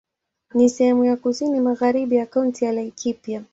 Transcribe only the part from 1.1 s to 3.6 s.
kusini magharibi ya Kaunti ya Laikipia.